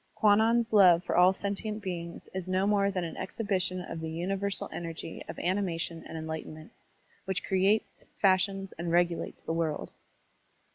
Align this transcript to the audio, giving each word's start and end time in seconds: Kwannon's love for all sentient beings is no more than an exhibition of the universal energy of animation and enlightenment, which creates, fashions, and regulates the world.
Kwannon's 0.15 0.73
love 0.73 1.03
for 1.03 1.15
all 1.15 1.31
sentient 1.31 1.83
beings 1.83 2.27
is 2.33 2.47
no 2.47 2.65
more 2.65 2.89
than 2.89 3.03
an 3.03 3.15
exhibition 3.17 3.81
of 3.81 3.99
the 3.99 4.09
universal 4.09 4.67
energy 4.73 5.23
of 5.29 5.37
animation 5.37 6.03
and 6.07 6.17
enlightenment, 6.17 6.71
which 7.25 7.43
creates, 7.45 8.03
fashions, 8.19 8.73
and 8.79 8.91
regulates 8.91 9.43
the 9.43 9.53
world. 9.53 9.91